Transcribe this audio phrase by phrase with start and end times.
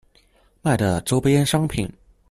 [0.63, 1.87] 賣的週邊商品